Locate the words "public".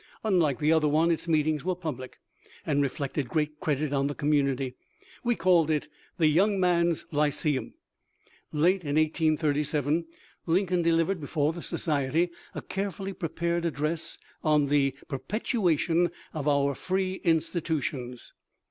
1.75-2.17